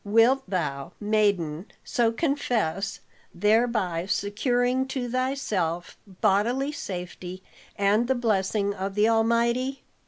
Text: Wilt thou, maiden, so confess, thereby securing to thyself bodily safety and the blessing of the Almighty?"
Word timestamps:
Wilt 0.03 0.41
thou, 0.49 0.93
maiden, 0.99 1.67
so 1.83 2.11
confess, 2.11 3.01
thereby 3.35 4.07
securing 4.07 4.87
to 4.87 5.07
thyself 5.07 5.95
bodily 6.21 6.71
safety 6.71 7.43
and 7.75 8.07
the 8.07 8.15
blessing 8.15 8.73
of 8.73 8.95
the 8.95 9.07
Almighty?" 9.07 9.83